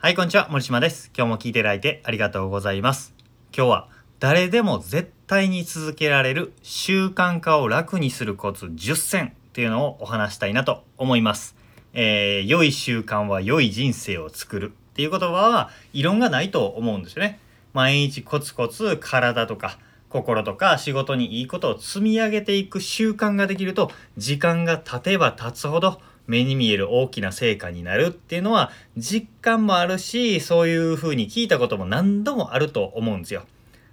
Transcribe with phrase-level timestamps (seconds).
[0.00, 0.46] はい、こんにちは。
[0.48, 1.10] 森島です。
[1.12, 3.14] 今日も聞いていただいてありがとうございます。
[3.52, 3.88] 今日は
[4.20, 11.56] 誰でも絶対に続けられる習慣化を楽にするコツ10選っていうのをお話したいなと思います。
[11.94, 17.40] えー、良い習慣は良い人生を作るっていう言葉は異論がないと思うんですよね。
[17.72, 19.80] 毎日コツコツ体とか
[20.10, 33.42] 心とか仕事にいいことを積み上げていく習慣ができると時間が経てば経つほど目に見える大きな成果になるっていうのは実感もあるしそういう風に聞いたことも何度もあると思うんですよ。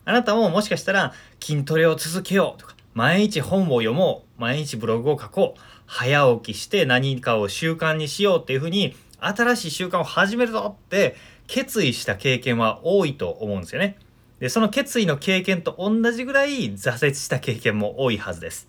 [0.04, 11.16] あなたももしかしたら筋トレを続けようとか毎日本を読もう毎日ブログを書こう早起きして何かを習慣にしようっていう風に新しい習慣を始めるぞって
[11.48, 13.98] 決意した経験は多いと思うんですよね。
[14.40, 18.68] でその決意の経験と同じぐらい挫折した経験も多いはずです。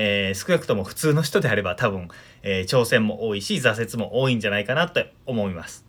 [0.00, 2.08] えー、少なくとも普通の人であれば多分、
[2.44, 5.84] えー、挑戦も多いし挫折も多いんじゃないかなと思います。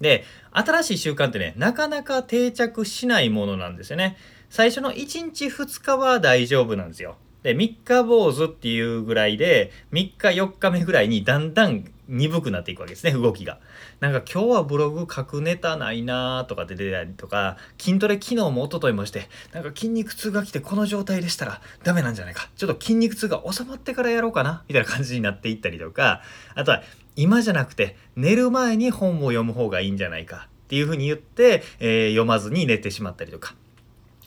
[0.00, 4.16] で新しい習慣ってねなかなか定着しないものなんですよね。
[4.50, 7.16] 最初の1日2日は大丈夫なんですよ。
[7.42, 13.58] で3日坊主っていうぐらいで3日4日目ぐらいにだんだん鈍くなっていくわけですね動きが。
[14.00, 26.22] なんか今日はブログ書くネタないなーとかって出たりとか筋トレ昨日も一昨日もしてなんか筋肉痛が来てこの状態でしたらダメなんじゃないかちょっと筋肉痛が収まってからやろうかなみたいな感じになっていったりとか
[26.54, 26.82] あとは
[27.16, 33.54] 今じゃなくて寝る前に本を読む方がいいんじゃないかっていうふうに言って、えー、読まずに寝てしまったりとか。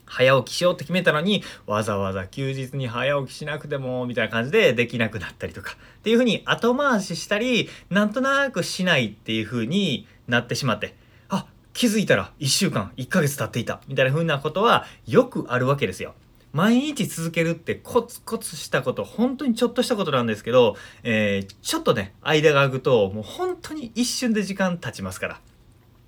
[0.07, 10.95] 早起きしようって決めたのにわざわざ休日に早起きしなくてもみたいな感じでできなくなったりとかっていう風に後回ししたりなんとなくしないっていう風になってしまって
[11.29, 16.15] あ気づいたら1週間1ヶ月経っていたみたいな風なことはよくあるわけですよ。
[16.53, 25.39] 毎日続けるってコツコツしたこと本当にちょっとしたことなんですけど、えー、ちょっとね間が空くともう本当に一瞬で時間経ちますから。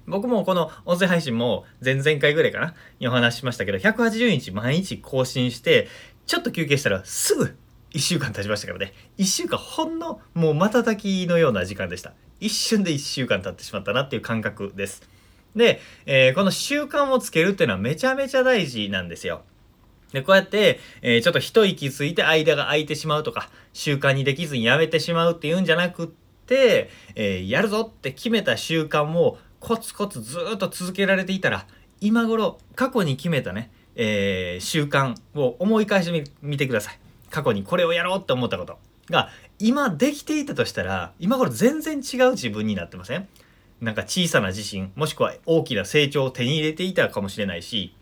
[0.09, 5.87] 僕もこの音声配信も前々回ぐらいかなにお話ししましたけど、180日毎日更新して、
[6.25, 7.55] ちょっと休憩したらすぐ
[7.93, 8.93] 1週間経ちましたからね。
[9.17, 12.13] 1週間ほんのもう瞬きのような時間でした。
[12.39, 15.01] 一瞬で1週間経ってしまったなっていう感覚です。
[15.55, 19.41] で、えー、この習慣をつけるっていうのはめちゃめちゃ大事なんですよ。
[20.13, 31.65] で、こうやって、えー、ちょっと一息ついて間が空いてしまうとか、習慣にできずにやめてしまうっていうんじゃなくって、えー、やるぞって決めた習慣をコツコツずっと続けられていたら
[32.01, 36.99] 今頃過去に決めたね、えー、習慣を思い返してみてください。
[37.29, 38.77] 過去にこれをやろうって思ったこと。
[39.09, 43.27] が今できていたとしたら今頃全然違う自分になってません？
[43.81, 47.95] なんか小さな自信もしくは大きな成長を手に入れていたかもしれないし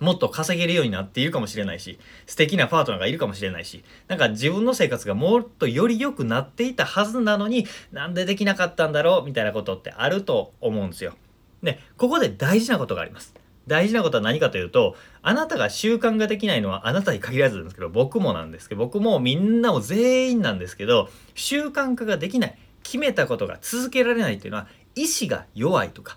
[0.00, 11.14] もっと稼げるようになっているかもしれないし、素敵なパートナーがいるかもしれないし、なんか自分の生活がもっとより良くなっていたはずなのに、なんでできなかったんだろうみたいなことってあると思うんですよ。
[11.62, 13.34] で、ここで大事なことがあります。
[13.66, 26.16] 大事なことは何かというと、あなたが習慣ができないのはあなたに限らずなんですけど、僕もなんですけど、僕もみんなも全員なんですけど、習慣化ができない、決めたことが続けられないっていうのは、意志が弱いとか、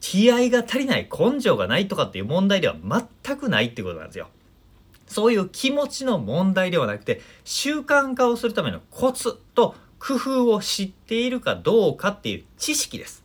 [0.00, 2.76] 気合が足りない根性がないとかっていう問題では
[3.24, 4.28] 全くないってことなんですよ。
[5.06, 13.24] そういう気持ちの問題ではなくて習慣化をするためのコツと工夫を知っているかどうかっていう知識です。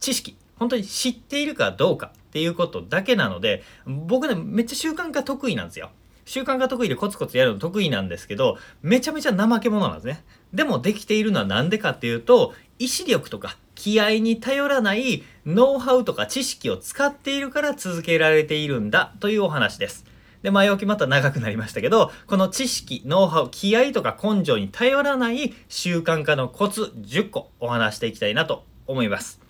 [0.00, 0.36] 知識。
[0.56, 5.90] 本当に知っているかどうかっていうことだけなので僕ねめっちゃ習慣化得意なんですよ。
[6.26, 10.24] 習慣が得意でコツコツやるの得意なんですけどめちゃめちゃ怠け者なんですね。
[10.52, 20.04] でもできているのは何でかっていうと意志力とか気合に頼らないノウハウとか知識を使っているから続けられているんだというお話です。
[20.42, 29.40] で、前置きまた長くなりましたけど、この知識、ノウハウ、気合とか根性に頼らない習慣化のコツ10個お話していきたいなと思います。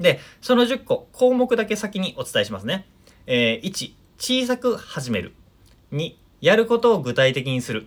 [0.00, 2.86] で、その10個、項目だけ先にお伝えしますね。
[3.26, 5.34] えー、1、小さく始める。
[5.92, 7.86] 2、やることを具体的にする。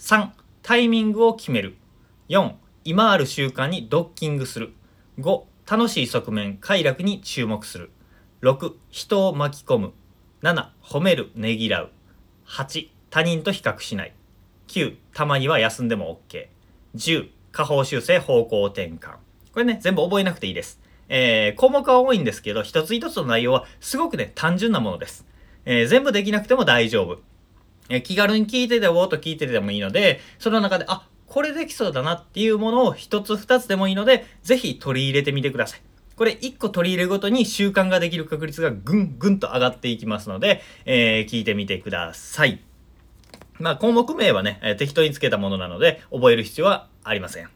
[0.00, 0.30] 3、
[0.62, 1.76] タイミングを決める。
[2.28, 4.72] 4、今ある習慣にドッキングする。
[5.18, 7.90] 5楽しい側面快楽に注目する。
[8.42, 9.92] 6人を巻き込む。
[10.42, 11.90] 7褒めるねぎらう。
[12.46, 14.14] 8他人と比較しない。
[14.68, 19.16] 9たまには休んでも OK10 下方修正方向転換。
[19.52, 20.80] これね全部覚えなくていいです。
[21.08, 25.26] えー、項目は多いんですけど一つ一つの内容はすごくね単純なものです、
[25.66, 27.34] えー、全部できなくても大丈夫。
[27.88, 35.80] え気軽に聞いててもと聞いててもいいので、その中で、あ、これできそうだなっていうものを一つ二つでもいいので、ぜひ取り入れてみてください。
[36.16, 42.60] これ1個取り入れるごとに習慣ができる確率がぐんぐんと上がっていきますので、えー、聞いてみてください。
[43.58, 47.48] まあ項目名はね、えー、適当につけたものなので覚える必要はありません。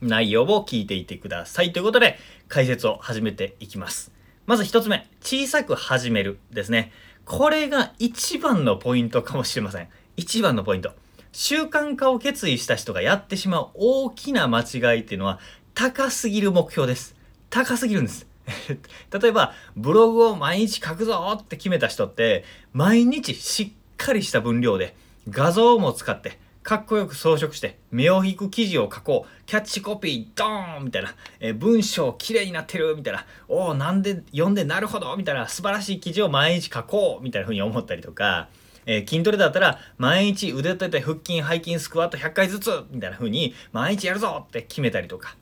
[0.00, 1.72] 内容を聞いていてください。
[1.72, 2.18] ということで、
[2.48, 4.12] 解説を始めていきます。
[4.46, 6.92] まず一つ目、小さく始めるですね。
[7.24, 9.88] これが一番のポイントかもしれません。
[10.16, 10.92] 一番のポイント。
[11.32, 15.40] 習慣化を決意した人がやってしまう大きな間違いっていうのは、
[15.74, 17.16] 高すぎる目標です。
[17.48, 18.26] 高すぎるんです。
[19.10, 22.44] 例えば、ブログを毎日書くぞって決めた人って、
[22.74, 24.94] 毎日しっかりした分量で、
[25.30, 29.44] 画像も使って、かっこよく装飾して、目を引く記事を書こう。
[29.46, 31.14] キャッチコピー、ドーンみたいな。
[31.40, 33.24] え文章綺麗になってるみたいな。
[33.48, 35.48] おお、なんで読んでなるほどみたいな。
[35.48, 38.48] 素晴らしい記事を毎日書こうみたいな風に思ったりとか。
[38.86, 45.36] えー、筋トレだったら、毎日腕立て腹筋、背筋、スクワット100回ずつみたいな風に、毎日やるぞって決めたりとか。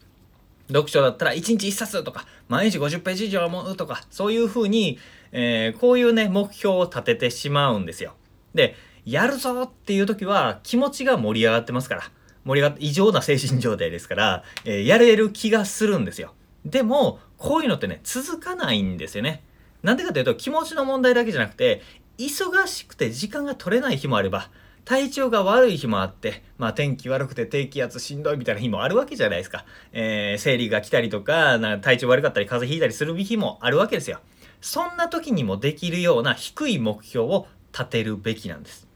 [0.69, 4.99] 読書だったら1日1冊とか、毎日50ページ以上読むとか、そういう風に、
[5.33, 8.15] えー、こういうね、目標を立ててしまうんですよ。
[8.55, 12.03] で、やるぞっていう時は気持ちが盛り上がってますから。
[12.45, 16.35] 盛り上がって、異常な精神状態ですから、えー、やれる気がするんですよ。
[16.65, 19.43] でも、こういうのってね、続かないんですよね。
[19.83, 21.83] なんでかというと、気持ちの問題だけじゃなくて、
[22.27, 24.51] 忙しくて時間が取れない日もあれば、
[24.85, 29.65] 体調が悪い日もあって、まあ天気悪くて低気圧しんどいみたいな日もあるわけじゃないですか。
[29.93, 34.21] えー、生理が来たりとか、な体調悪かったり風邪ひいたりする日もあるわけですよ。
[34.61, 38.89] そんな時にもできるような低い目標を立てるべきなんです。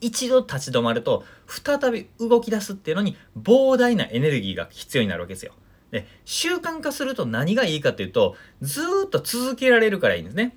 [0.00, 5.52] 一度立ち止まると、再び動き出すっていうのに膨大なエネルギーが必要になるわけですよ。
[5.90, 10.56] で、習慣化すると何がいいかっていうと、ずっと続けられるからいいんですね。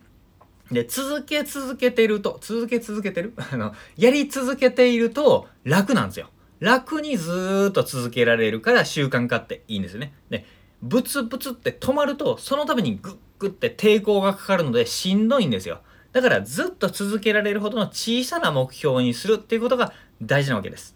[0.71, 3.33] で、続け続けてると、続け続けてる？
[3.51, 6.29] あの、やり続けていると楽なんですよ。
[6.59, 10.13] 楽にずーっと続けられるから習慣化っていいんですよね。
[10.29, 10.45] で、
[10.81, 15.81] ブツブツって止まると、その度にグッグって抵抗がかかるのでしんどいんですよ。
[16.11, 20.95] だからずっと続けられるほどの小さな目標にするっていうことが大事なわけです。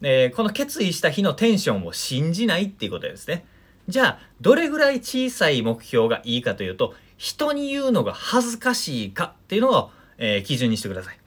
[0.00, 3.44] で、この決意した日のテンションを信じないっていうことですね。
[3.88, 11.18] じゃあ、どれぐらい小さい目標がいいかというと、人に言うのが恥ずかしいかっていうのを、えー、基準にしてください。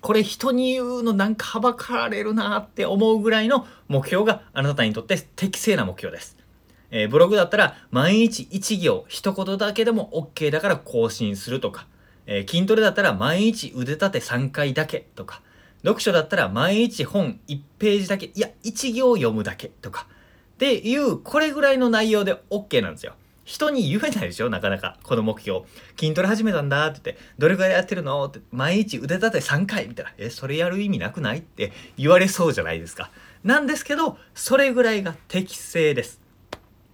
[0.00, 6.36] これ人に言うのなんかはばかられるなって思うぐらいの目標があなたにとって適正な目標です。
[6.90, 11.86] えー、ブログだったら毎日1行一言だけでも OK だから更新するとか、
[12.26, 15.42] えー、筋トレだったら毎日腕立て3回だけとか、
[15.84, 20.08] 読書だったら毎日本1ページだけ、いや、1行読むだけとか、
[20.54, 23.14] っていう、これぐらいの内容で OK なんですよ。
[23.48, 24.50] 人に言えないでしょ？
[24.50, 24.98] なかなか。
[25.02, 25.62] この目標。
[25.98, 28.26] 筋トレ始めたんだって言って、どれぐらいやってるの？
[28.26, 30.12] って、毎日腕立て3回みたいな。
[30.18, 31.38] え、それやる意味なくない？
[31.38, 33.10] って言われそうじゃないですか。
[33.44, 36.20] なんですけど、それぐらいが適正です。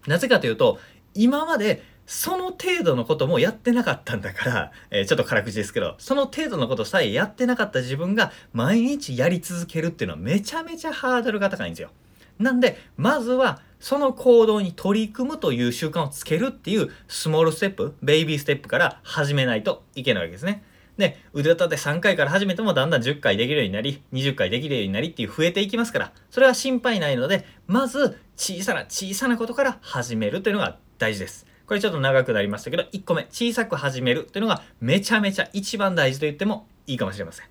[0.06, 0.78] なぜかというと、
[1.12, 11.90] 今までその程度のこともやってなかったんだから、えー、ちょっと辛口ですけど、その程度のことさえやってなかった自分が毎日やり続けるっていうのはめちゃめちゃハードルが高いんですよ。
[12.38, 20.64] なんで、まずはその行動に取り組むという習慣をつけるっていうスモールステップ、ベイビーステップから始めないといけないわけですね。
[20.96, 31.46] で、腕立て3回から始めてもだんだん10回できるようになり、20回できるようになりっていう増えていきますから、それは心配ないので、まず小さな小さなことから始めるというのが大事です。
[31.66, 37.46] これちょっと長くなりましたけど、1個目、小さく始めるというのがめちゃめちゃ一番大事と言ってもいいかもしれません。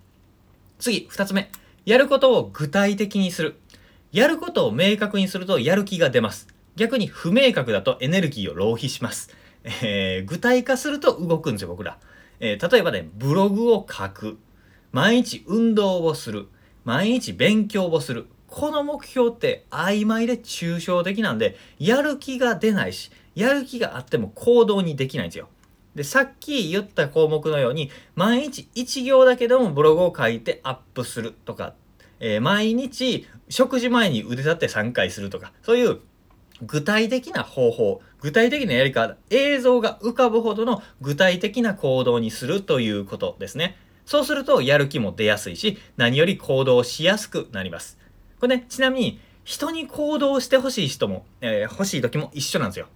[0.79, 1.51] 次、2つ目、
[1.85, 3.59] やることを具体的にする。
[4.13, 6.47] やることを明確にするとやる気が出ます。
[6.75, 9.35] 逆に不明確だとエネルギーを浪費します。
[9.81, 11.97] えー、具体化すると動くんですよ、僕ら。
[12.39, 14.37] えー、例えばね、ブログを書く。
[14.91, 16.47] 毎日運動をする。
[16.85, 18.27] 毎日勉強をする。
[18.45, 25.49] この目標って曖昧で抽象的なんで、やる気が出ないし、やる気があっても行動にできないんですよ。
[25.95, 31.73] で、さっき言った項目のように、毎日1行だけでもブログを書いてアップするとか
[32.25, 35.99] えー、毎日食事前に腕立て3回するとか、そういう
[36.61, 43.75] 具体的な方法、具体的なやり方、映像が浮かぶほどの具体的な行動にするということですね。
[44.05, 47.99] そうするとやる気も出やすいし、何より行動しやすくなります。
[48.39, 52.87] これね、ちなみに人に行動してほしい人も、えー、欲しい時も一緒なんですよ。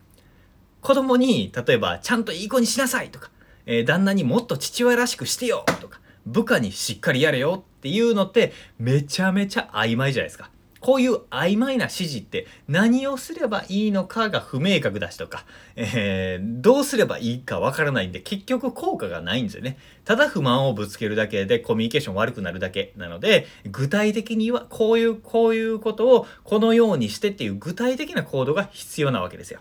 [0.80, 3.30] 子供に、例えば、ちゃんといい子にしなさいとか、
[3.66, 10.50] えー、旦那にもっと父親らしくしてよとか、部下にしっかりやれよっていうのってめちゃめちゃ曖昧じゃないですか。
[10.80, 19.78] こういう曖昧な指示って何をすればいいのかが不明確だしとか、えー、どうすればいいかわからないんで結局効果がないんですよね。
[20.06, 29.60] ただ不満をぶつけるだけでコミュニケーション悪くなるだけなので、具体的にはこういう、こういうことをこのようにしてっていう具体的な行動が必要なわけですよ。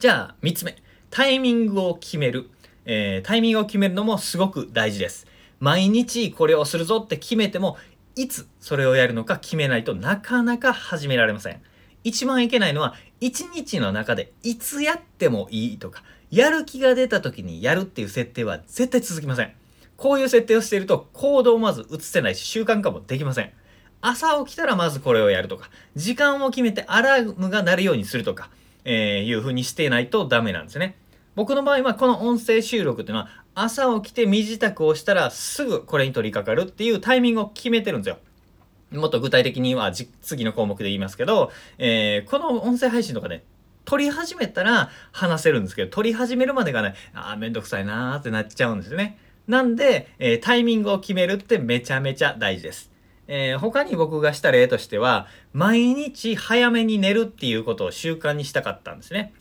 [0.00, 0.76] じゃあ3つ目。
[1.10, 2.50] タイミングを決める。
[2.84, 5.26] えー、タイミングを決めるのもすごく大事です。
[5.60, 7.76] 毎日これをするぞって決めても、
[8.16, 11.62] いつそれをやるのか決めないとなかなか始められません。
[12.02, 19.52] 一番いけないのは、一日の中でいつやってもいいとか、やる気が出た時にやるっていう設定は絶対続きません。
[19.96, 23.52] こういう設定をしていると行動をまず移せないし習慣化もできません。
[24.00, 28.48] 朝起きたらまずこれをやるとか、時間を決めてアラームが鳴るようにするとか、
[28.84, 30.96] えー、いう風にしてないとダメなんですね。
[31.40, 38.18] 僕の場合はこの音声収録っていうのは朝起きて身支度をしたらすぐこれに取り掛かるっていうタイミングを決めてるんですよ。
[39.00, 43.42] もっと具体的には次の項目で言いますけど、えー、この音声配信とかね、
[43.86, 49.18] 撮り始めたら話せるんですけど、撮り始めるまでがね、ああ、めんどくさいなーってなっちゃうんですよね。
[49.48, 52.90] なんで、えー、タイミングを決めるってめちゃめちゃ大事です。
[53.28, 59.32] えー、他に僕がした例としては、毎日早めに寝るっていうことを習慣にしたかったんですね。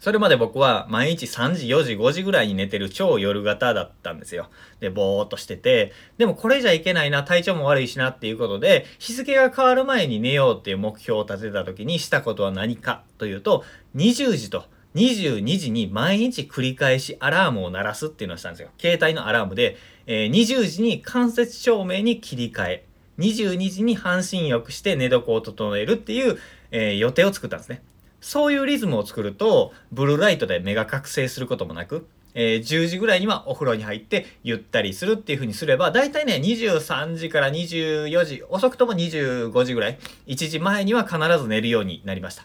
[0.00, 4.48] それまで僕は毎日3時、4時、5時ぐらいに寝てる超夜型だったんですよ。
[4.80, 13.64] で、ぼーっとしてて、でもこれじゃいけないな、体調も悪いしなっていうことで、日付が変わる前に寝ようっていう目標を立てた時にしたことは何かというと、
[13.96, 18.70] 20時と22時に毎日繰り返しアラームを鳴らすっていうのをしたんですよ。
[18.78, 19.76] 携帯のアラームで、
[20.06, 22.84] えー、20時に間接照明に切り替え、
[23.18, 26.38] 22時に半身浴して寝床を整えるっていう、
[26.70, 27.82] えー、予定を作ったんですね。
[28.20, 42.42] そういうリズムを作ると、ブルーライトで目が覚醒することもなく、えー、10時ぐらいにはお風呂に入ってゆったりするっていう風にすれば、だいたいね、23時から24時、遅くとも25時ぐらい、1時前には必ず寝るようになりました。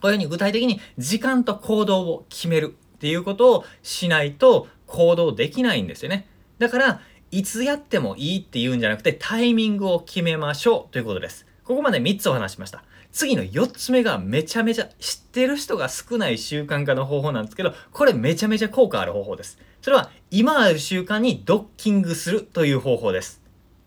[0.00, 6.26] こういうふうに具体的に時間と行動を決めるっていうことをしないと行動できないんですよね。
[6.58, 11.46] だから、いつやってもいいっていうんじゃなくてタイミングを決めましょうということです。
[11.64, 12.84] ここまで3つお話しました。
[13.12, 19.58] 次の4つ目がめちゃめちゃ知ってる人が少ない習慣化の方法なんですけど、これめちゃめちゃ効果ある方法です。
[19.82, 23.41] それは今ある習慣にドッキングするという方法です。